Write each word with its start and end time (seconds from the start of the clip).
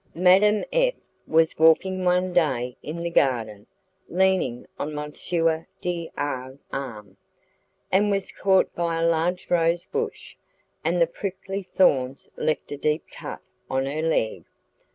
Madame 0.15 0.63
F. 0.73 0.95
was 1.27 1.59
walking 1.59 2.03
one 2.03 2.33
day 2.33 2.75
in 2.81 3.03
the 3.03 3.09
garden, 3.11 3.67
leaning 4.09 4.65
on 4.79 4.97
M. 4.97 5.13
D 5.79 6.11
R 6.17 6.51
's 6.55 6.65
arm, 6.73 7.17
and 7.91 8.09
was 8.09 8.31
caught 8.31 8.73
by 8.73 8.99
a 8.99 9.05
large 9.07 9.51
rose 9.51 9.85
bush, 9.85 10.35
and 10.83 10.99
the 10.99 11.05
prickly 11.05 11.61
thorns 11.61 12.31
left 12.35 12.71
a 12.71 12.77
deep 12.77 13.09
cut 13.11 13.41
on 13.69 13.85
her 13.85 14.01
leg. 14.01 14.45